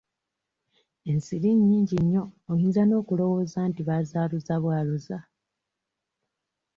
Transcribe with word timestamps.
Ensiri 1.11 1.49
nnyingi 1.55 1.95
nnyo 2.01 2.23
oyinza 2.51 2.81
n'okulooza 2.85 3.59
nti 3.69 3.81
bazaaluza 3.87 4.55
bwaluza. 4.63 5.17